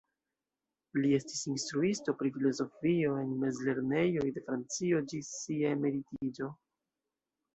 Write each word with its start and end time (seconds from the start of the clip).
Li 1.01 1.09
estis 1.17 1.41
instruisto 1.49 2.13
pri 2.21 2.31
filozofio 2.37 3.11
en 3.23 3.35
mezlernejoj 3.43 4.25
de 4.37 4.43
Francio 4.47 5.03
ĝis 5.13 5.29
sia 5.43 5.75
emeritiĝo. 5.77 6.49